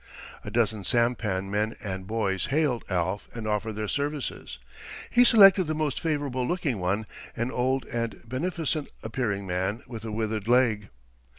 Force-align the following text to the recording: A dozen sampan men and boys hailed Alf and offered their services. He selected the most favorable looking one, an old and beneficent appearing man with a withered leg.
A 0.43 0.49
dozen 0.49 0.83
sampan 0.83 1.51
men 1.51 1.75
and 1.83 2.07
boys 2.07 2.47
hailed 2.47 2.83
Alf 2.89 3.29
and 3.35 3.45
offered 3.47 3.73
their 3.73 3.87
services. 3.87 4.57
He 5.11 5.23
selected 5.23 5.65
the 5.65 5.75
most 5.75 5.99
favorable 5.99 6.43
looking 6.47 6.79
one, 6.79 7.05
an 7.37 7.51
old 7.51 7.85
and 7.85 8.19
beneficent 8.27 8.87
appearing 9.03 9.45
man 9.45 9.83
with 9.85 10.03
a 10.03 10.11
withered 10.11 10.47
leg. 10.47 10.89